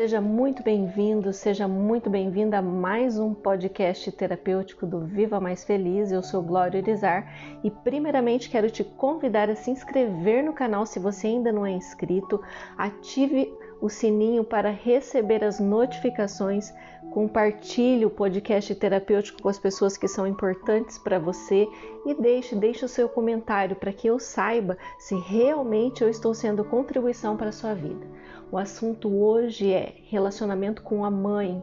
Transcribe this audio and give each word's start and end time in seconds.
Seja 0.00 0.18
muito 0.18 0.62
bem-vindo, 0.62 1.30
seja 1.30 1.68
muito 1.68 2.08
bem-vinda 2.08 2.56
a 2.56 2.62
mais 2.62 3.18
um 3.18 3.34
podcast 3.34 4.10
terapêutico 4.10 4.86
do 4.86 5.00
Viva 5.00 5.38
Mais 5.38 5.62
Feliz. 5.62 6.10
Eu 6.10 6.22
sou 6.22 6.42
Glória 6.42 6.78
Irizar 6.78 7.30
e, 7.62 7.70
primeiramente, 7.70 8.48
quero 8.48 8.70
te 8.70 8.82
convidar 8.82 9.50
a 9.50 9.54
se 9.54 9.70
inscrever 9.70 10.42
no 10.42 10.54
canal 10.54 10.86
se 10.86 10.98
você 10.98 11.26
ainda 11.26 11.52
não 11.52 11.66
é 11.66 11.72
inscrito. 11.72 12.40
Ative 12.78 13.52
o 13.80 13.88
sininho 13.88 14.44
para 14.44 14.70
receber 14.70 15.42
as 15.42 15.58
notificações. 15.58 16.72
Compartilhe 17.10 18.04
o 18.04 18.10
podcast 18.10 18.74
terapêutico 18.74 19.42
com 19.42 19.48
as 19.48 19.58
pessoas 19.58 19.96
que 19.96 20.06
são 20.06 20.26
importantes 20.26 20.98
para 20.98 21.18
você 21.18 21.66
e 22.06 22.14
deixe, 22.14 22.54
deixe 22.54 22.84
o 22.84 22.88
seu 22.88 23.08
comentário 23.08 23.74
para 23.74 23.92
que 23.92 24.06
eu 24.06 24.18
saiba 24.18 24.76
se 24.98 25.16
realmente 25.16 26.02
eu 26.02 26.08
estou 26.08 26.34
sendo 26.34 26.64
contribuição 26.64 27.36
para 27.36 27.48
a 27.48 27.52
sua 27.52 27.74
vida. 27.74 28.06
O 28.52 28.58
assunto 28.58 29.08
hoje 29.08 29.72
é 29.72 29.94
relacionamento 30.08 30.82
com 30.82 31.04
a 31.04 31.10
mãe. 31.10 31.62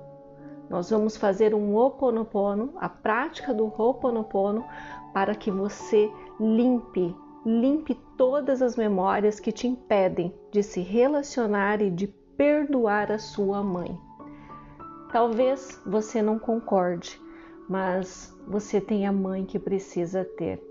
Nós 0.70 0.90
vamos 0.90 1.16
fazer 1.16 1.54
um 1.54 1.76
Ho'oponopono, 1.76 2.74
a 2.78 2.90
prática 2.90 3.54
do 3.54 3.66
Ho'oponopono, 3.66 4.66
para 5.14 5.34
que 5.34 5.50
você 5.50 6.12
limpe, 6.40 7.16
limpe 7.48 7.96
todas 8.18 8.62
as 8.62 8.76
memórias 8.76 9.40
que 9.40 9.54
te 9.54 9.68
impedem 9.68 10.34
de 10.52 10.62
se 10.62 10.82
relacionar 10.82 11.82
e 11.82 11.90
de 11.90 12.08
perdoar 12.36 13.10
a 13.10 13.18
sua 13.18 13.64
mãe. 13.64 13.98
Talvez 15.14 15.82
você 15.86 16.22
não 16.22 16.38
concorde, 16.38 17.22
mas 17.70 18.38
você 18.46 18.82
tem 18.82 19.08
a 19.08 19.14
mãe 19.14 19.46
que 19.46 19.58
precisa 19.58 20.26
ter. 20.26 20.62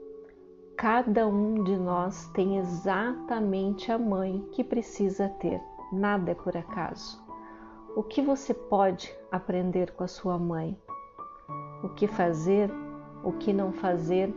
Cada 0.76 1.26
um 1.26 1.64
de 1.64 1.78
nós 1.78 2.28
tem 2.34 2.58
exatamente 2.58 3.90
a 3.90 3.96
mãe 3.96 4.46
que 4.52 4.62
precisa 4.62 5.30
ter 5.40 5.58
nada 5.90 6.32
é 6.32 6.34
por 6.34 6.54
acaso. 6.54 7.24
O 7.96 8.02
que 8.02 8.20
você 8.20 8.52
pode 8.52 9.16
aprender 9.32 9.92
com 9.92 10.04
a 10.04 10.08
sua 10.08 10.38
mãe? 10.38 10.76
O 11.82 11.88
que 11.88 12.06
fazer? 12.06 12.70
O 13.24 13.32
que 13.32 13.50
não 13.52 13.72
fazer? 13.72 14.30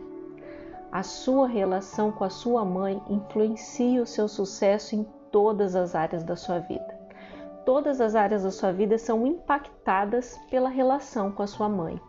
A 0.92 1.04
sua 1.04 1.46
relação 1.46 2.10
com 2.10 2.24
a 2.24 2.30
sua 2.30 2.64
mãe 2.64 3.00
influencia 3.08 4.02
o 4.02 4.06
seu 4.06 4.26
sucesso 4.26 4.96
em 4.96 5.06
todas 5.30 5.76
as 5.76 5.94
áreas 5.94 6.24
da 6.24 6.34
sua 6.34 6.58
vida. 6.58 6.98
Todas 7.64 8.00
as 8.00 8.16
áreas 8.16 8.42
da 8.42 8.50
sua 8.50 8.72
vida 8.72 8.98
são 8.98 9.24
impactadas 9.24 10.36
pela 10.50 10.68
relação 10.68 11.30
com 11.30 11.44
a 11.44 11.46
sua 11.46 11.68
mãe. 11.68 12.00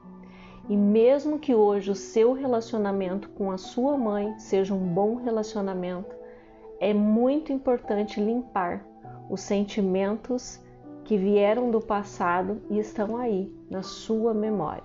E 0.68 0.76
mesmo 0.76 1.38
que 1.38 1.54
hoje 1.54 1.92
o 1.92 1.96
seu 1.96 2.34
relacionamento 2.34 3.30
com 3.30 3.52
a 3.52 3.58
sua 3.58 3.96
mãe 3.96 4.36
seja 4.40 4.74
um 4.74 4.94
bom 4.94 5.16
relacionamento, 5.16 6.16
é 6.80 6.92
muito 6.92 7.54
importante 7.54 8.20
limpar 8.20 8.84
os 9.30 9.42
sentimentos 9.42 10.60
que 11.04 11.18
vieram 11.18 11.70
do 11.70 11.80
passado 11.80 12.64
e 12.68 12.80
estão 12.80 13.16
aí 13.18 13.54
na 13.70 13.84
sua 13.84 14.34
memória. 14.34 14.84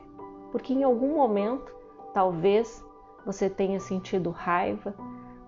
Porque 0.53 0.75
em 0.75 0.83
algum 0.83 1.15
momento, 1.15 1.75
talvez 2.13 2.85
você 3.27 3.51
tenha 3.51 3.81
sentido 3.81 4.31
raiva, 4.31 4.95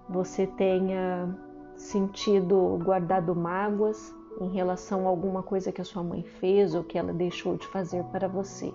você 0.08 0.48
tenha 0.48 1.32
sentido 1.76 2.76
guardado 2.82 3.36
mágoas 3.36 4.12
em 4.40 4.48
relação 4.48 5.06
a 5.06 5.08
alguma 5.08 5.44
coisa 5.44 5.70
que 5.70 5.80
a 5.80 5.84
sua 5.84 6.02
mãe 6.02 6.24
fez 6.24 6.74
ou 6.74 6.82
que 6.82 6.98
ela 6.98 7.12
deixou 7.12 7.56
de 7.56 7.68
fazer 7.68 8.02
para 8.06 8.26
você. 8.26 8.74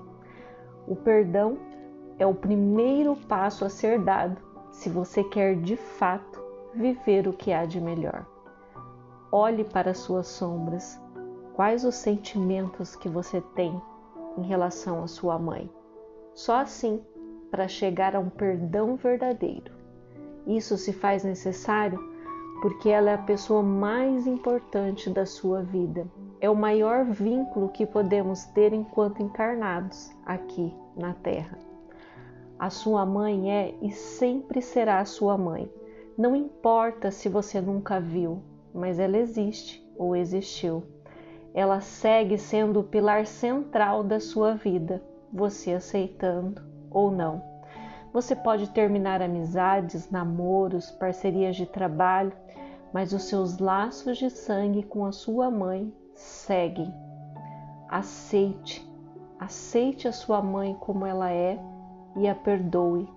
O 0.87 0.95
perdão 0.95 1.57
é 2.17 2.25
o 2.25 2.33
primeiro 2.33 3.15
passo 3.27 3.65
a 3.65 3.69
ser 3.69 3.99
dado 3.99 4.41
se 4.71 4.89
você 4.89 5.21
quer 5.25 5.57
de 5.57 5.75
fato 5.75 6.41
viver 6.73 7.27
o 7.27 7.33
que 7.33 7.51
há 7.51 7.65
de 7.65 7.81
melhor. 7.81 8.25
Olhe 9.31 9.65
para 9.65 9.93
suas 9.93 10.27
sombras. 10.27 10.99
Quais 11.55 11.83
os 11.83 11.95
sentimentos 11.95 12.95
que 12.95 13.09
você 13.09 13.41
tem 13.53 13.79
em 14.37 14.43
relação 14.43 15.03
à 15.03 15.07
sua 15.07 15.37
mãe? 15.37 15.69
Só 16.33 16.55
assim, 16.57 17.01
para 17.53 17.67
chegar 17.67 18.15
a 18.15 18.19
um 18.19 18.31
perdão 18.31 18.95
verdadeiro. 18.95 19.71
Isso 20.47 20.75
se 20.75 20.91
faz 20.91 21.23
necessário 21.23 21.99
porque 22.63 22.89
ela 22.89 23.11
é 23.11 23.13
a 23.13 23.19
pessoa 23.19 23.61
mais 23.61 24.25
importante 24.25 25.07
da 25.07 25.23
sua 25.23 25.61
vida. 25.61 26.07
É 26.41 26.49
o 26.49 26.55
maior 26.55 27.05
vínculo 27.05 27.69
que 27.69 27.85
podemos 27.85 28.43
ter 28.45 28.73
enquanto 28.73 29.21
encarnados 29.21 30.11
aqui 30.25 30.73
na 30.97 31.13
Terra. 31.13 31.59
A 32.57 32.71
sua 32.71 33.05
mãe 33.05 33.51
é 33.51 33.75
e 33.83 33.91
sempre 33.91 34.59
será 34.59 34.97
a 34.99 35.05
sua 35.05 35.37
mãe. 35.37 35.71
Não 36.17 36.35
importa 36.35 37.11
se 37.11 37.29
você 37.29 37.61
nunca 37.61 37.99
viu, 37.99 38.41
mas 38.73 38.97
ela 38.97 39.17
existe 39.17 39.87
ou 39.95 40.15
existiu. 40.15 40.81
Ela 41.53 41.81
segue 41.81 42.35
sendo 42.35 42.79
o 42.79 42.83
pilar 42.83 43.27
central 43.27 44.03
da 44.03 44.19
sua 44.19 44.55
vida, 44.55 45.03
você 45.31 45.73
aceitando 45.73 46.72
ou 46.93 47.11
não. 47.11 47.41
Você 48.13 48.35
pode 48.35 48.69
terminar 48.69 49.21
amizades, 49.21 50.11
namoros, 50.11 50.91
parcerias 50.91 51.55
de 51.55 51.65
trabalho, 51.65 52.31
mas 52.93 53.11
os 53.11 53.23
seus 53.23 53.57
laços 53.57 54.19
de 54.19 54.29
sangue 54.29 54.83
com 54.83 55.03
a 55.03 55.11
sua 55.11 55.49
mãe 55.49 55.91
seguem. 56.13 56.93
Aceite, 57.89 58.87
aceite 59.39 60.07
a 60.07 60.11
sua 60.11 60.41
mãe 60.43 60.77
como 60.79 61.05
ela 61.05 61.31
é 61.31 61.59
e 62.15 62.27
a 62.27 62.35
perdoe. 62.35 63.09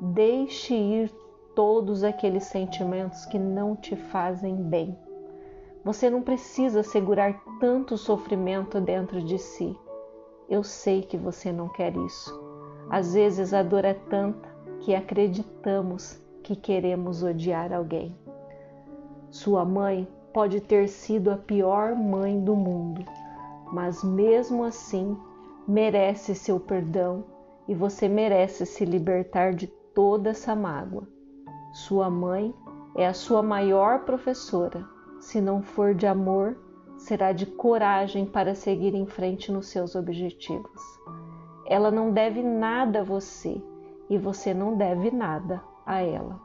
Deixe 0.00 0.74
ir 0.74 1.10
todos 1.54 2.04
aqueles 2.04 2.44
sentimentos 2.44 3.24
que 3.24 3.38
não 3.38 3.74
te 3.74 3.96
fazem 3.96 4.56
bem. 4.56 4.98
Você 5.82 6.10
não 6.10 6.20
precisa 6.20 6.82
segurar 6.82 7.42
tanto 7.60 7.96
sofrimento 7.96 8.80
dentro 8.80 9.22
de 9.22 9.38
si. 9.38 9.74
Eu 10.48 10.62
sei 10.62 11.02
que 11.02 11.16
você 11.16 11.50
não 11.50 11.68
quer 11.68 11.96
isso. 11.96 12.43
Às 12.90 13.14
vezes 13.14 13.54
a 13.54 13.62
dor 13.62 13.84
é 13.84 13.94
tanta 13.94 14.48
que 14.80 14.94
acreditamos 14.94 16.20
que 16.42 16.54
queremos 16.54 17.22
odiar 17.22 17.72
alguém. 17.72 18.14
Sua 19.30 19.64
mãe 19.64 20.06
pode 20.32 20.60
ter 20.60 20.88
sido 20.88 21.30
a 21.30 21.36
pior 21.36 21.94
mãe 21.94 22.38
do 22.40 22.54
mundo, 22.54 23.04
mas 23.72 24.04
mesmo 24.04 24.64
assim 24.64 25.16
merece 25.66 26.34
seu 26.34 26.60
perdão 26.60 27.24
e 27.66 27.74
você 27.74 28.08
merece 28.08 28.66
se 28.66 28.84
libertar 28.84 29.54
de 29.54 29.66
toda 29.66 30.30
essa 30.30 30.54
mágoa. 30.54 31.08
Sua 31.72 32.10
mãe 32.10 32.54
é 32.96 33.06
a 33.06 33.14
sua 33.14 33.42
maior 33.42 34.04
professora. 34.04 34.84
Se 35.20 35.40
não 35.40 35.62
for 35.62 35.94
de 35.94 36.06
amor, 36.06 36.56
será 36.98 37.32
de 37.32 37.46
coragem 37.46 38.26
para 38.26 38.54
seguir 38.54 38.94
em 38.94 39.06
frente 39.06 39.50
nos 39.50 39.68
seus 39.68 39.94
objetivos. 39.94 40.82
Ela 41.66 41.90
não 41.90 42.10
deve 42.10 42.42
nada 42.42 43.00
a 43.00 43.04
você 43.04 43.60
e 44.08 44.18
você 44.18 44.52
não 44.52 44.76
deve 44.76 45.10
nada 45.10 45.62
a 45.86 46.00
ela. 46.00 46.40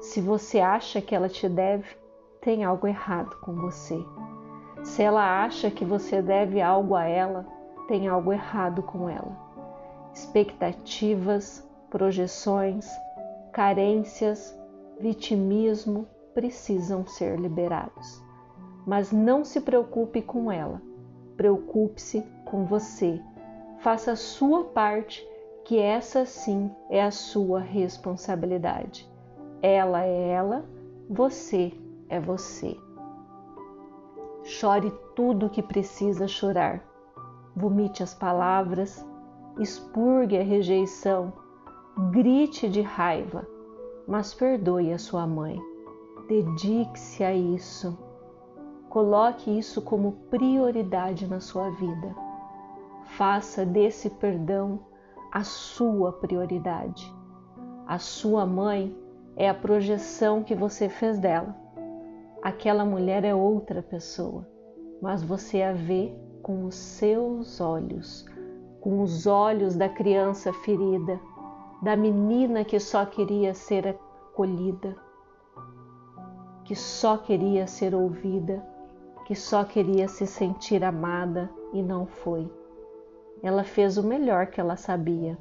Se 0.00 0.20
você 0.20 0.60
acha 0.60 1.00
que 1.00 1.14
ela 1.14 1.28
te 1.28 1.48
deve, 1.48 1.86
tem 2.40 2.62
algo 2.62 2.86
errado 2.86 3.36
com 3.40 3.54
você. 3.54 3.98
Se 4.82 5.02
ela 5.02 5.42
acha 5.42 5.70
que 5.70 5.84
você 5.84 6.20
deve 6.20 6.60
algo 6.60 6.94
a 6.94 7.04
ela, 7.04 7.46
tem 7.88 8.06
algo 8.06 8.32
errado 8.32 8.82
com 8.82 9.08
ela. 9.08 9.36
Expectativas, 10.12 11.66
projeções, 11.90 12.86
carências, 13.52 14.56
vitimismo 15.00 16.06
precisam 16.34 17.06
ser 17.06 17.38
liberados. 17.38 18.22
Mas 18.86 19.10
não 19.10 19.44
se 19.44 19.60
preocupe 19.60 20.20
com 20.20 20.52
ela, 20.52 20.82
preocupe-se 21.36 22.20
com 22.44 22.66
você. 22.66 23.20
Faça 23.84 24.12
a 24.12 24.16
sua 24.16 24.64
parte, 24.64 25.22
que 25.62 25.78
essa 25.78 26.24
sim 26.24 26.74
é 26.88 27.02
a 27.02 27.10
sua 27.10 27.60
responsabilidade. 27.60 29.06
Ela 29.60 30.06
é 30.06 30.28
ela, 30.30 30.64
você 31.06 31.70
é 32.08 32.18
você. 32.18 32.78
Chore 34.42 34.90
tudo 35.14 35.44
o 35.44 35.50
que 35.50 35.62
precisa 35.62 36.26
chorar. 36.26 36.82
Vomite 37.54 38.02
as 38.02 38.14
palavras, 38.14 39.06
expurgue 39.60 40.38
a 40.38 40.42
rejeição, 40.42 41.30
grite 42.10 42.70
de 42.70 42.80
raiva, 42.80 43.46
mas 44.08 44.32
perdoe 44.32 44.94
a 44.94 44.98
sua 44.98 45.26
mãe. 45.26 45.60
Dedique-se 46.26 47.22
a 47.22 47.34
isso. 47.34 47.98
Coloque 48.88 49.58
isso 49.58 49.82
como 49.82 50.12
prioridade 50.30 51.26
na 51.26 51.38
sua 51.38 51.68
vida. 51.68 52.23
Faça 53.04 53.64
desse 53.64 54.10
perdão 54.10 54.80
a 55.30 55.44
sua 55.44 56.12
prioridade. 56.12 57.12
A 57.86 57.98
sua 57.98 58.46
mãe 58.46 58.96
é 59.36 59.48
a 59.48 59.54
projeção 59.54 60.42
que 60.42 60.54
você 60.54 60.88
fez 60.88 61.18
dela. 61.18 61.54
Aquela 62.42 62.84
mulher 62.84 63.24
é 63.24 63.34
outra 63.34 63.82
pessoa, 63.82 64.46
mas 65.00 65.22
você 65.22 65.62
a 65.62 65.72
vê 65.72 66.14
com 66.42 66.64
os 66.64 66.74
seus 66.74 67.60
olhos, 67.60 68.26
com 68.80 69.02
os 69.02 69.26
olhos 69.26 69.74
da 69.74 69.88
criança 69.88 70.52
ferida, 70.52 71.18
da 71.82 71.96
menina 71.96 72.64
que 72.64 72.78
só 72.78 73.04
queria 73.04 73.54
ser 73.54 73.88
acolhida, 73.88 74.96
que 76.64 76.74
só 76.74 77.16
queria 77.16 77.66
ser 77.66 77.94
ouvida, 77.94 78.64
que 79.24 79.34
só 79.34 79.64
queria 79.64 80.06
se 80.06 80.26
sentir 80.26 80.84
amada 80.84 81.50
e 81.72 81.82
não 81.82 82.06
foi. 82.06 82.50
Ela 83.44 83.62
fez 83.62 83.98
o 83.98 84.02
melhor 84.02 84.46
que 84.46 84.58
ela 84.58 84.74
sabia. 84.74 85.36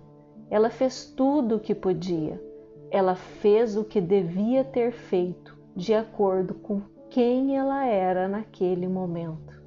Ela 0.50 0.70
fez 0.70 1.06
tudo 1.06 1.56
o 1.56 1.60
que 1.62 1.74
podia. 1.74 2.38
Ela 2.92 3.16
fez 3.16 3.78
o 3.78 3.86
que 3.86 4.02
devia 4.02 4.62
ter 4.62 4.92
feito 4.92 5.58
de 5.74 5.94
acordo 5.94 6.54
com 6.54 6.82
quem 7.10 7.56
ela 7.56 7.86
era 7.86 8.28
naquele 8.28 8.90
momento. 8.90 9.64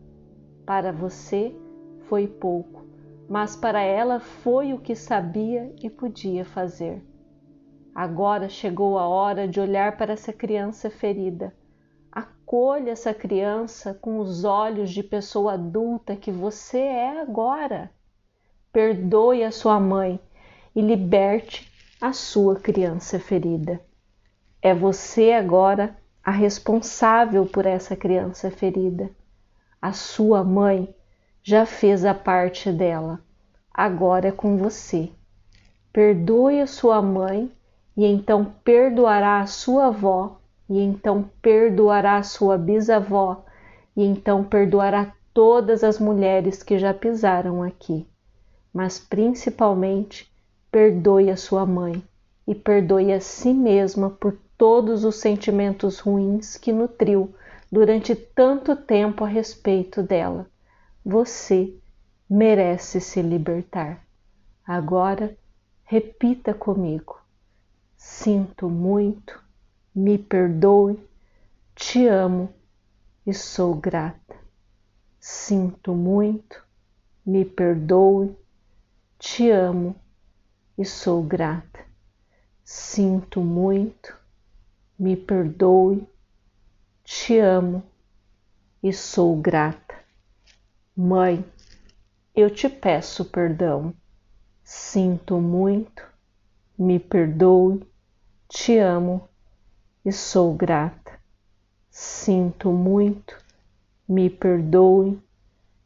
Para 0.67 0.93
você 0.93 1.57
foi 2.11 2.29
pouco, 2.29 2.85
mas 3.27 3.57
para 3.57 3.81
ela 3.81 4.21
foi 4.21 4.75
o 4.75 4.81
que 4.81 4.95
sabia 4.95 5.75
e 5.83 5.89
podia 5.89 6.45
fazer. 6.45 7.03
Agora 7.95 8.51
chegou 8.51 8.99
a 8.99 9.09
hora 9.09 9.49
de 9.49 9.59
olhar 9.59 9.97
para 9.97 10.13
essa 10.13 10.31
criança 10.31 10.91
ferida. 10.91 11.57
Acolha 12.13 12.91
essa 12.91 13.15
criança 13.15 13.95
com 13.95 14.19
os 14.19 14.45
olhos 14.45 14.91
de 14.91 15.03
pessoa 15.03 15.55
adulta 15.55 16.15
que 16.15 16.31
você 16.31 16.81
é 16.81 17.19
agora. 17.19 17.96
Perdoe 18.77 19.43
a 19.43 19.51
sua 19.51 19.81
mãe 19.81 20.21
e 20.75 20.83
liberte 20.83 21.73
a 21.99 22.13
sua 22.13 22.57
criança 22.57 23.19
ferida. 23.19 23.81
É 24.61 24.75
você 24.75 25.33
agora 25.33 25.97
a 26.23 26.31
responsável 26.31 27.47
por 27.47 27.65
essa 27.65 27.97
criança 27.97 28.51
ferida. 28.51 29.09
A 29.81 29.93
sua 29.93 30.45
mãe 30.45 30.95
já 31.43 31.65
fez 31.65 32.05
a 32.05 32.13
parte 32.13 32.71
dela, 32.71 33.19
agora 33.73 34.29
é 34.29 34.31
com 34.31 34.59
você. 34.59 35.09
Perdoe 35.91 36.61
a 36.61 36.67
sua 36.67 37.01
mãe 37.01 37.51
e 37.97 38.05
então 38.05 38.45
perdoará 38.63 39.41
a 39.41 39.47
sua 39.47 39.87
avó, 39.87 40.39
e 40.69 40.79
então 40.83 41.31
perdoará 41.41 42.19
a 42.19 42.23
sua 42.23 42.59
bisavó, 42.59 43.43
e 43.97 44.05
então 44.05 44.45
perdoará 44.45 45.15
todas 45.33 45.83
as 45.83 45.99
mulheres 45.99 46.63
que 46.63 46.77
já 46.77 46.93
pisaram 46.93 47.63
aqui. 47.63 48.07
Mas 48.77 48.99
principalmente, 48.99 50.31
perdoe 50.71 51.31
a 51.31 51.37
sua 51.39 51.65
mãe 51.65 52.07
e 52.47 52.55
perdoe 52.55 53.11
a 53.11 53.19
si 53.19 53.55
mesma 53.55 54.11
por 54.11 54.37
todos 54.59 55.03
os 55.03 55.17
sentimentos 55.17 55.99
ruins 55.99 56.59
que 56.59 56.75
nutriu 56.75 57.35
durante 57.73 58.15
tanto 58.15 58.77
tempo 58.77 59.25
a 59.25 59.29
respeito 59.29 60.03
dela. 60.03 60.47
Você 61.03 61.75
merece 62.29 63.01
se 63.01 63.23
libertar. 63.23 64.07
Agora, 64.63 65.35
repita 65.83 66.53
comigo: 66.53 67.19
Sinto 67.97 68.69
muito, 68.69 69.43
me 69.95 70.19
perdoe, 70.19 71.03
te 71.75 72.07
amo 72.07 72.53
e 73.27 73.33
sou 73.33 73.75
grata. 73.75 74.37
Sinto 75.19 75.95
muito, 75.95 76.63
me 77.25 77.43
perdoe, 77.43 78.37
te 79.19 79.51
amo 79.51 79.97
e 80.77 80.85
sou 80.85 81.23
grata. 81.23 81.81
Sinto 82.63 83.41
muito, 83.41 84.15
me 84.99 85.17
perdoe, 85.17 86.07
te 87.03 87.39
amo 87.39 87.83
e 88.83 88.93
sou 88.93 89.41
grata. 89.41 89.95
Mãe, 90.95 91.45
eu 92.35 92.51
te 92.51 92.69
peço 92.69 93.25
perdão. 93.25 93.95
Sinto 94.63 95.39
muito, 95.41 96.07
me 96.79 97.01
perdoe, 97.01 97.87
te 98.49 98.79
amo 98.79 99.29
e 100.05 100.13
sou 100.13 100.55
grata. 100.55 101.19
Sinto 101.89 102.71
muito, 102.71 103.39
me 104.07 104.29
perdoe, 104.29 105.19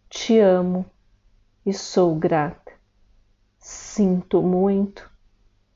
te 0.09 0.41
amo 0.41 0.85
e 1.65 1.73
sou 1.73 2.17
grata. 2.17 2.70
Sinto 3.63 4.41
muito, 4.41 5.11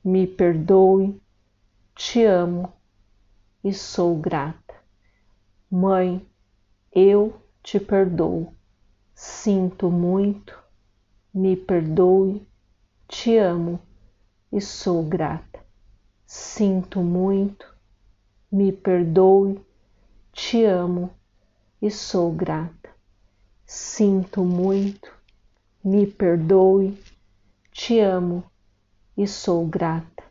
me 0.03 0.25
perdoe, 0.25 1.21
te 1.93 2.25
amo. 2.25 2.73
E 3.63 3.71
sou 3.71 4.17
grata. 4.17 4.73
Mãe, 5.69 6.27
eu 6.91 7.39
te 7.61 7.79
perdoo. 7.79 8.51
Sinto 9.13 9.91
muito, 9.91 10.59
me 11.31 11.55
perdoe, 11.55 12.47
te 13.07 13.37
amo. 13.37 13.79
E 14.51 14.59
sou 14.59 15.03
grata. 15.03 15.63
Sinto 16.25 17.03
muito, 17.03 17.71
me 18.51 18.71
perdoe, 18.71 19.63
te 20.31 20.65
amo. 20.65 21.11
E 21.79 21.91
sou 21.91 22.31
grata. 22.31 22.89
Sinto 23.63 24.43
muito, 24.43 25.13
me 25.83 26.07
perdoe, 26.07 26.97
te 27.77 27.99
amo 27.99 28.41
e 29.17 29.27
sou 29.27 29.67
grata. 29.67 30.23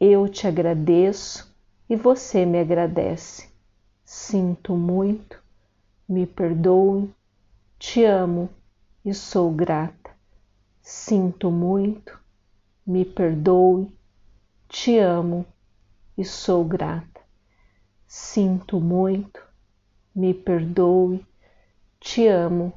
Eu 0.00 0.28
te 0.28 0.48
agradeço 0.48 1.54
e 1.88 1.94
você 1.94 2.44
me 2.44 2.58
agradece. 2.58 3.48
Sinto 4.04 4.74
muito, 4.74 5.40
me 6.08 6.26
perdoe, 6.26 7.08
te 7.78 8.04
amo 8.04 8.50
e 9.04 9.14
sou 9.14 9.52
grata. 9.52 10.10
Sinto 10.82 11.52
muito, 11.52 12.18
me 12.84 13.04
perdoe, 13.04 13.96
te 14.68 14.98
amo 14.98 15.46
e 16.18 16.24
sou 16.24 16.64
grata. 16.64 17.20
Sinto 18.08 18.80
muito, 18.80 19.40
me 20.12 20.34
perdoe, 20.34 21.24
te 22.00 22.26
amo 22.26 22.72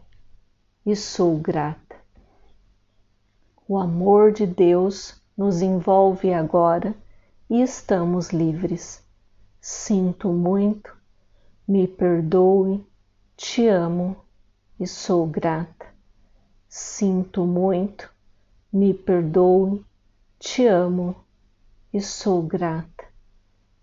e 0.86 0.96
sou 0.96 1.40
grata. 1.40 1.83
O 3.74 3.80
amor 3.80 4.32
de 4.32 4.46
Deus 4.46 5.20
nos 5.36 5.64
envolve 5.64 6.32
agora 6.32 6.94
e 7.50 7.60
estamos 7.60 8.30
livres. 8.30 9.04
Sinto 9.60 10.32
muito, 10.32 10.96
me 11.68 11.88
perdoe, 11.88 12.86
te 13.36 13.68
amo 13.68 14.16
e 14.80 14.86
sou 14.86 15.26
grata. 15.26 15.88
Sinto 16.70 17.48
muito, 17.48 18.14
me 18.72 18.94
perdoe, 18.94 19.84
te 20.38 20.68
amo 20.68 21.16
e 21.92 22.00
sou 22.00 22.44
grata. 22.44 23.06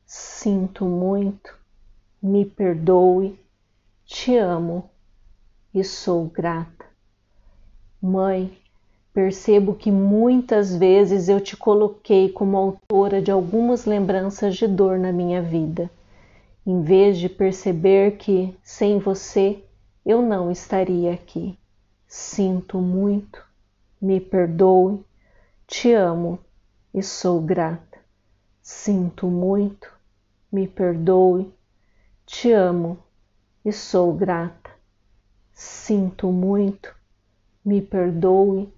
Sinto 0.07 0.85
muito, 0.85 1.59
me 2.23 2.45
perdoe, 2.45 3.37
te 4.05 4.37
amo 4.37 4.89
e 5.75 5.82
sou 5.82 6.29
grata. 6.29 6.87
Mãe, 8.01 8.56
Percebo 9.12 9.74
que 9.74 9.90
muitas 9.90 10.74
vezes 10.74 11.29
eu 11.29 11.40
te 11.40 11.56
coloquei 11.56 12.29
como 12.29 12.56
autora 12.56 13.20
de 13.20 13.31
algumas 13.31 13.84
lembranças 13.84 14.55
de 14.55 14.69
dor 14.69 15.00
na 15.00 15.12
minha 15.12 15.43
vida, 15.43 15.90
em 16.64 16.81
vez 16.81 17.19
de 17.19 17.29
perceber 17.29 18.19
que, 18.19 18.56
sem 18.62 19.00
você, 19.00 19.64
eu 20.06 20.22
não 20.22 20.48
estaria 20.48 21.12
aqui. 21.12 21.58
Sinto 22.06 22.79
muito, 22.79 23.44
me 24.00 24.20
perdoe, 24.20 25.05
te 25.67 25.93
amo 25.93 26.38
e 26.94 27.02
sou 27.02 27.40
grata. 27.40 27.98
Sinto 28.62 29.26
muito, 29.26 29.93
me 30.52 30.69
perdoe, 30.69 31.52
te 32.24 32.52
amo 32.52 32.96
e 33.64 33.72
sou 33.72 34.12
grata. 34.14 34.70
Sinto 35.52 36.29
muito, 36.29 36.94
me 37.64 37.82
perdoe 37.82 38.72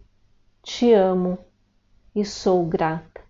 te 0.65 0.93
amo 0.93 1.39
e 2.15 2.25
sou 2.25 2.65
grata. 2.65 3.21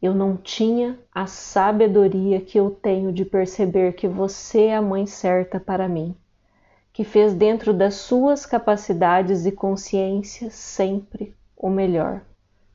Eu 0.00 0.14
não 0.14 0.34
tinha 0.34 0.98
a 1.12 1.26
sabedoria 1.26 2.40
que 2.40 2.58
eu 2.58 2.70
tenho 2.70 3.12
de 3.12 3.22
perceber 3.22 3.92
que 3.92 4.08
você 4.08 4.68
é 4.68 4.76
a 4.76 4.80
mãe 4.80 5.06
certa 5.06 5.60
para 5.60 5.86
mim, 5.86 6.16
que 6.90 7.04
fez 7.04 7.34
dentro 7.34 7.74
das 7.74 7.96
suas 7.96 8.46
capacidades 8.46 9.44
e 9.44 9.52
consciência 9.52 10.50
sempre 10.50 11.36
o 11.54 11.68
melhor. 11.68 12.22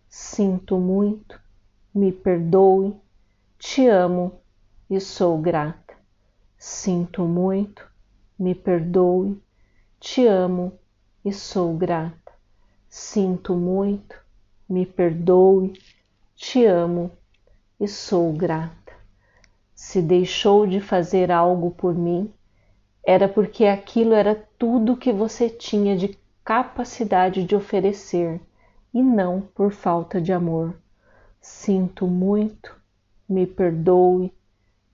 Sinto 0.07 0.77
muito, 0.77 1.41
me 1.93 2.11
perdoe, 2.11 2.95
te 3.57 3.87
amo 3.87 4.39
e 4.87 4.99
sou 4.99 5.35
grata. 5.39 5.95
Sinto 6.59 7.23
muito, 7.23 7.89
me 8.37 8.53
perdoe, 8.53 9.41
te 9.99 10.27
amo 10.27 10.73
e 11.25 11.33
sou 11.33 11.75
grata. 11.75 12.28
Sinto 12.91 13.55
muito, 13.55 14.19
me 14.67 14.83
perdoe, 14.83 15.73
te 16.35 16.65
amo 16.65 17.11
e 17.79 17.87
sou 17.87 18.33
grata. 18.33 18.93
Se 19.75 20.01
deixou 20.01 20.65
de 20.65 20.81
fazer 20.81 21.31
algo 21.31 21.69
por 21.69 21.93
mim, 21.93 22.33
era 23.05 23.29
porque 23.29 23.65
aquilo 23.65 24.15
era 24.15 24.33
tudo 24.57 24.97
que 24.97 25.13
você 25.13 25.51
tinha 25.51 25.95
de 25.95 26.17
capacidade 26.43 27.43
de 27.43 27.55
oferecer 27.55 28.41
e 28.91 29.03
não 29.03 29.41
por 29.41 29.71
falta 29.71 30.19
de 30.19 30.33
amor. 30.33 30.75
Sinto 31.39 32.07
muito, 32.07 32.75
me 33.29 33.45
perdoe, 33.45 34.33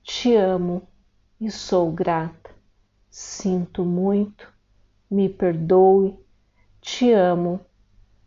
te 0.04 0.36
amo 0.36 0.82
e 1.40 1.50
sou 1.50 1.94
grata. 1.94 2.54
sinto 3.10 3.86
muito, 3.86 4.52
me 5.10 5.30
perdoe, 5.30 6.20
te 6.82 7.14
amo 7.14 7.62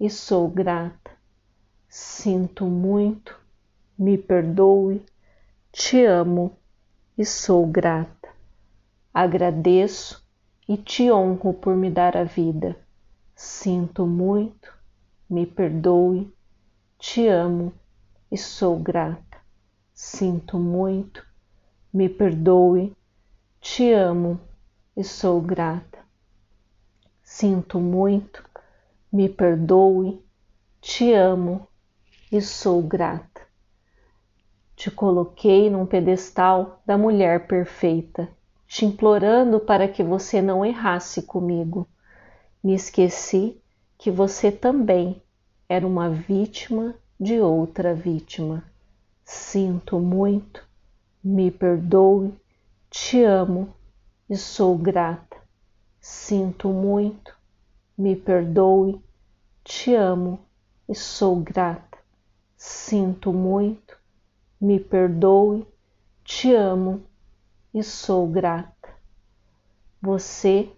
e 0.00 0.08
sou 0.08 0.48
grata. 0.48 1.10
Sinto 1.88 2.66
muito, 2.66 3.38
me 3.98 4.16
perdoe, 4.16 5.04
te 5.72 6.04
amo 6.04 6.56
e 7.16 7.24
sou 7.24 7.66
grata. 7.66 8.28
Agradeço 9.12 10.24
e 10.68 10.76
te 10.76 11.10
honro 11.10 11.52
por 11.52 11.76
me 11.76 11.90
dar 11.90 12.16
a 12.16 12.24
vida. 12.24 12.76
Sinto 13.34 14.06
muito, 14.06 14.72
me 15.28 15.46
perdoe, 15.46 16.32
te 16.98 17.26
amo 17.26 17.72
e 18.30 18.36
sou 18.36 18.78
grata. 18.78 19.38
Sinto 19.94 20.58
muito, 20.58 21.26
me 21.92 22.08
perdoe, 22.08 22.94
te 23.60 23.92
amo 23.92 24.38
e 24.96 25.02
sou 25.02 25.40
grata. 25.40 25.98
Sinto 27.22 27.80
muito, 27.80 28.47
me 29.10 29.28
perdoe, 29.28 30.22
te 30.80 31.14
amo 31.14 31.66
e 32.30 32.40
sou 32.42 32.82
grata. 32.82 33.40
Te 34.76 34.90
coloquei 34.90 35.70
num 35.70 35.86
pedestal 35.86 36.82
da 36.84 36.98
mulher 36.98 37.46
perfeita, 37.46 38.28
te 38.66 38.84
implorando 38.84 39.58
para 39.58 39.88
que 39.88 40.02
você 40.02 40.42
não 40.42 40.64
errasse 40.64 41.22
comigo. 41.22 41.88
Me 42.62 42.74
esqueci 42.74 43.60
que 43.96 44.10
você 44.10 44.52
também 44.52 45.22
era 45.68 45.86
uma 45.86 46.10
vítima 46.10 46.94
de 47.18 47.40
outra 47.40 47.94
vítima. 47.94 48.62
Sinto 49.24 49.98
muito, 49.98 50.66
me 51.24 51.50
perdoe, 51.50 52.32
te 52.90 53.22
amo 53.24 53.74
e 54.28 54.36
sou 54.36 54.76
grata. 54.76 55.36
Sinto 55.98 56.68
muito, 56.68 57.37
me 57.98 58.14
perdoe, 58.14 59.02
te 59.64 59.92
amo 59.92 60.38
e 60.88 60.94
sou 60.94 61.34
grata. 61.40 61.98
Sinto 62.56 63.32
muito, 63.32 63.98
me 64.60 64.78
perdoe, 64.78 65.66
te 66.22 66.54
amo 66.54 67.02
e 67.74 67.82
sou 67.82 68.28
grata. 68.28 68.88
Você, 70.00 70.70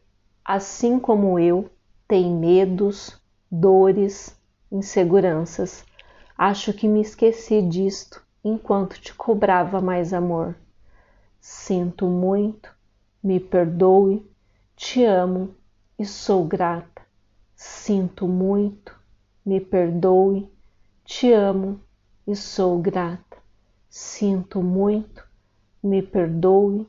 assim 0.42 0.98
como 0.98 1.38
eu, 1.38 1.70
tem 2.08 2.34
medos, 2.34 3.20
dores, 3.50 4.34
inseguranças. 4.72 5.84
Acho 6.38 6.72
que 6.72 6.88
me 6.88 7.02
esqueci 7.02 7.60
disto 7.60 8.24
enquanto 8.42 8.98
te 8.98 9.14
cobrava 9.14 9.78
mais 9.78 10.14
amor. 10.14 10.56
Sinto 11.38 12.06
muito, 12.06 12.74
me 13.22 13.38
perdoe, 13.38 14.26
te 14.74 15.04
amo 15.04 15.54
e 15.98 16.06
sou 16.06 16.46
grata. 16.46 17.09
Sinto 17.62 18.26
muito, 18.26 18.98
me 19.44 19.60
perdoe, 19.60 20.50
te 21.04 21.30
amo 21.30 21.78
e 22.26 22.34
sou 22.34 22.80
grata. 22.80 23.36
Sinto 23.86 24.62
muito, 24.62 25.22
me 25.82 26.00
perdoe, 26.00 26.88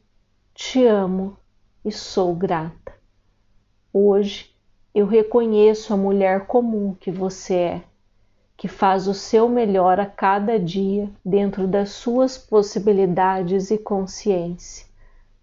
te 0.54 0.86
amo 0.86 1.36
e 1.84 1.92
sou 1.92 2.34
grata. 2.34 2.94
Hoje 3.92 4.56
eu 4.96 5.06
reconheço 5.06 5.94
a 5.94 5.98
mulher 5.98 6.48
comum 6.48 6.94
que 6.94 7.12
você 7.12 7.56
é, 7.56 7.84
que 8.56 8.70
faz 8.70 9.10
o 9.10 9.14
seu 9.14 9.50
melhor 9.50 10.00
a 10.00 10.06
cada 10.06 10.58
dia 10.58 11.12
dentro 11.24 11.68
das 11.68 11.90
suas 11.90 12.38
possibilidades 12.38 13.72
e 13.72 13.78
consciência. 13.78 14.88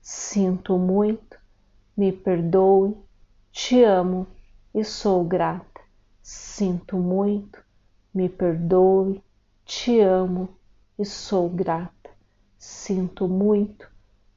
Sinto 0.01 0.79
muito, 0.79 1.39
me 1.95 2.13
perdoe, 2.13 2.97
te 3.53 3.85
amo 3.85 4.27
e 4.79 4.85
sou 4.85 5.25
grata. 5.25 5.81
Sinto 6.23 6.97
muito, 6.99 7.61
me 8.15 8.29
perdoe, 8.29 9.21
te 9.65 9.99
amo. 9.99 10.51
E 10.97 11.05
sou 11.05 11.49
grata. 11.49 12.11
Sinto 12.57 13.27
muito, 13.27 13.91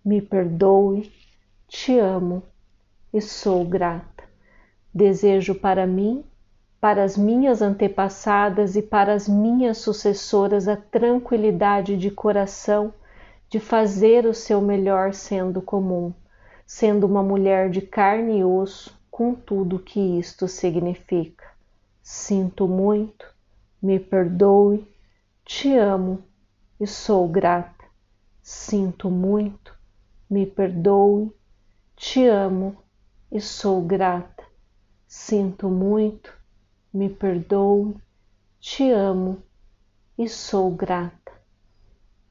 me 0.04 0.20
perdoe, 0.20 1.12
te 1.68 2.00
amo. 2.00 2.42
E 3.14 3.22
sou 3.22 3.64
grata. 3.64 4.24
Desejo 4.92 5.54
para 5.54 5.86
mim, 5.86 6.24
para 6.80 7.04
as 7.04 7.16
minhas 7.16 7.62
antepassadas 7.62 8.76
e 8.76 8.82
para 8.82 9.14
as 9.14 9.28
minhas 9.28 9.78
sucessoras 9.78 10.68
a 10.68 10.76
tranquilidade 10.76 11.96
de 11.96 12.10
coração 12.10 12.92
de 13.48 13.60
fazer 13.60 14.26
o 14.26 14.34
seu 14.34 14.60
melhor 14.60 15.14
sendo 15.14 15.62
comum, 15.62 16.12
sendo 16.66 17.06
uma 17.06 17.22
mulher 17.22 17.70
de 17.70 17.82
carne 17.82 18.40
e 18.40 18.44
osso, 18.44 19.00
com 19.22 19.36
tudo 19.36 19.78
que 19.78 20.00
isto 20.00 20.48
significa. 20.48 21.46
Sinto 22.02 22.68
muito, 22.68 23.32
me 23.80 24.00
perdoe, 24.00 24.84
te 25.46 25.78
amo 25.78 26.24
e 26.80 26.88
sou 26.88 27.28
grata. 27.28 27.86
Sinto 28.42 29.12
muito, 29.12 29.78
me 30.28 30.48
perdoe, 30.48 31.32
te 31.96 32.26
amo 32.26 32.76
e 33.32 33.40
sou 33.40 33.84
grata. 33.84 34.44
Sinto 35.08 35.70
muito, 35.70 36.36
me 36.92 37.08
perdoe, 37.08 37.96
te 38.60 38.90
amo 38.90 39.38
e 40.18 40.28
sou 40.28 40.72
grata. 40.72 41.32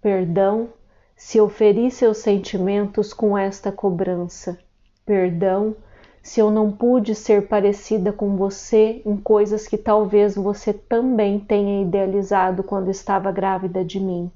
Perdão 0.00 0.70
se 1.14 1.40
oferi 1.40 1.88
seus 1.88 2.18
sentimentos 2.18 3.12
com 3.12 3.38
esta 3.38 3.70
cobrança. 3.70 4.58
Perdão 5.06 5.76
se 6.22 6.40
eu 6.40 6.50
não 6.50 6.70
pude 6.70 7.14
ser 7.14 7.48
parecida 7.48 8.12
com 8.12 8.36
você 8.36 9.02
em 9.04 9.16
coisas 9.16 9.66
que 9.66 9.78
talvez 9.78 10.34
você 10.34 10.72
também 10.72 11.38
tenha 11.38 11.82
idealizado 11.82 12.62
quando 12.62 12.90
estava 12.90 13.32
grávida 13.32 13.84
de 13.84 13.98
mim. 13.98 14.30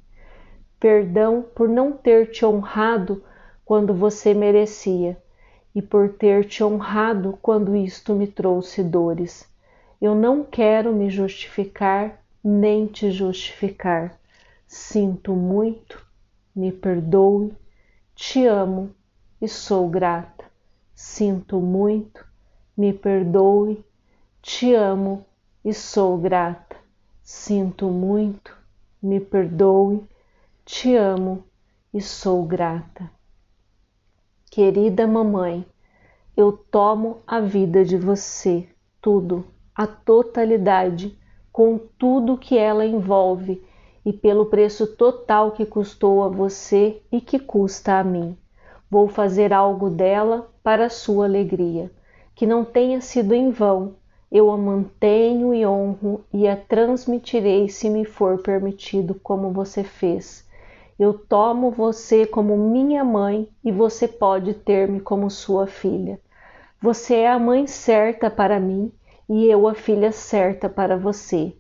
Perdão 0.81 1.45
por 1.55 1.69
não 1.69 1.93
ter 1.93 2.31
te 2.31 2.45
honrado 2.45 3.23
quando 3.65 3.95
você 3.95 4.35
merecia 4.35 5.17
e 5.75 5.83
por 5.83 6.11
ter 6.11 6.45
te 6.45 6.63
honrado 6.63 7.39
quando 7.41 7.77
isto 7.77 8.15
me 8.15 8.27
trouxe 8.27 8.83
dores. 8.83 9.49
Eu 10.01 10.15
não 10.15 10.45
quero 10.45 10.93
me 10.93 11.11
justificar 11.11 12.21
nem 12.43 12.87
te 12.87 13.11
justificar. 13.11 14.19
Sinto 14.67 15.33
muito 15.33 16.05
me 16.55 16.71
perdoe, 16.71 17.53
te 18.15 18.47
amo 18.47 18.95
e 19.41 19.49
sou 19.49 19.89
grata. 19.89 20.34
Sinto 20.95 21.61
muito, 21.61 22.25
me 22.77 22.93
perdoe, 22.93 23.85
te 24.41 24.75
amo 24.75 25.27
e 25.65 25.75
sou 25.75 26.17
grata. 26.17 26.77
Sinto 27.21 27.89
muito, 27.89 28.57
me 29.03 29.19
perdoe, 29.19 30.09
te 30.65 30.95
amo 30.95 31.45
e 31.93 32.01
sou 32.01 32.45
grata. 32.45 33.11
Querida 34.49 35.05
mamãe, 35.05 35.67
eu 36.37 36.53
tomo 36.53 37.23
a 37.27 37.41
vida 37.41 37.85
de 37.85 37.97
você, 37.97 38.69
tudo, 39.01 39.45
a 39.75 39.89
totalidade, 39.89 41.19
com 41.51 41.77
tudo 41.99 42.39
que 42.39 42.57
ela 42.57 42.87
envolve 42.87 43.67
e 44.07 44.13
pelo 44.13 44.47
preço 44.47 44.87
total 44.97 45.51
que 45.51 45.67
custou 45.67 46.23
a 46.23 46.29
você 46.29 47.03
e 47.11 47.21
que 47.21 47.41
custa 47.41 47.99
a 47.99 48.05
mim. 48.05 48.39
Vou 48.95 49.09
fazer 49.09 49.53
algo 49.53 49.91
dela 49.91 50.49
para 50.63 50.89
sua 50.89 51.25
alegria, 51.25 51.91
que 52.33 52.47
não 52.47 52.65
tenha 52.65 53.01
sido 53.01 53.35
em 53.35 53.51
vão. 53.51 53.97
Eu 54.31 54.53
a 54.53 54.57
mantenho 54.57 55.53
e 55.53 55.67
honro 55.67 56.25
e 56.33 56.47
a 56.47 56.57
transmitirei 56.57 57.69
se 57.69 57.91
me 57.91 58.05
for 58.05 58.41
permitido, 58.41 59.17
como 59.21 59.51
você 59.51 59.83
fez. 59.83 60.49
Eu 60.97 61.13
tomo 61.13 61.73
você 61.73 62.25
como 62.25 62.57
minha 62.57 63.03
mãe 63.03 63.49
e 63.65 63.73
você 63.73 64.07
pode 64.07 64.55
ter-me 64.55 65.01
como 65.01 65.29
sua 65.29 65.67
filha. 65.67 66.21
Você 66.81 67.17
é 67.17 67.29
a 67.29 67.37
mãe 67.37 67.67
certa 67.67 68.31
para 68.31 68.61
mim 68.61 68.93
e 69.29 69.45
eu 69.47 69.67
a 69.67 69.75
filha 69.75 70.13
certa 70.13 70.69
para 70.69 70.97
você. 70.97 71.53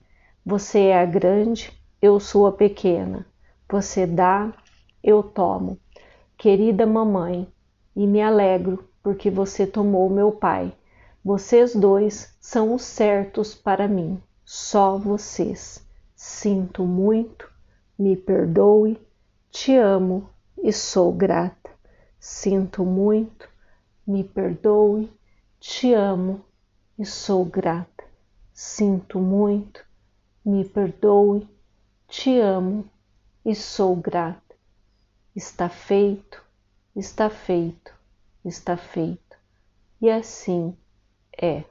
Você 0.47 0.83
é 0.83 1.01
a 1.01 1.05
grande, 1.05 1.73
eu 2.01 2.21
sou 2.21 2.47
a 2.47 2.53
pequena. 2.53 3.27
Você 3.69 4.07
dá, 4.07 4.53
eu 5.03 5.21
tomo. 5.21 5.81
Querida 6.37 6.85
mamãe, 6.87 7.47
e 7.97 8.07
me 8.07 8.21
alegro 8.21 8.89
porque 9.03 9.31
você 9.31 9.67
tomou 9.67 10.11
meu 10.11 10.33
pai. 10.33 10.75
Vocês 11.25 11.75
dois 11.75 12.37
são 12.41 12.75
os 12.75 12.83
certos 12.83 13.55
para 13.55 13.89
mim, 13.89 14.21
só 14.45 14.99
vocês. 14.99 15.87
Sinto 16.15 16.85
muito, 16.85 17.51
me 17.99 18.17
perdoe, 18.17 19.01
te 19.51 19.77
amo 19.77 20.29
e 20.63 20.73
sou 20.73 21.13
grata. 21.13 21.71
Sinto 22.19 22.85
muito, 22.85 23.49
me 24.07 24.25
perdoe, 24.25 25.11
te 25.61 25.95
amo 25.95 26.45
e 26.99 27.07
sou 27.07 27.45
grata. 27.45 28.05
Sinto 28.53 29.19
muito, 29.19 29.85
me 30.45 30.65
perdoe, 30.65 31.49
te 32.09 32.39
amo 32.39 32.85
e 33.45 33.55
sou 33.55 33.97
grata. 33.97 34.44
Está 35.35 35.69
feito, 35.69 36.43
está 36.95 37.29
feito, 37.29 37.93
está 38.45 38.77
feito. 38.77 39.37
E 40.01 40.09
assim 40.09 40.77
é. 41.41 41.65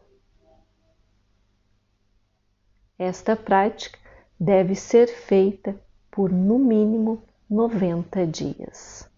Esta 2.99 3.35
prática 3.35 3.97
deve 4.39 4.75
ser 4.75 5.07
feita 5.07 5.79
por 6.11 6.31
no 6.31 6.59
mínimo 6.59 7.23
90 7.49 8.27
dias. 8.27 9.09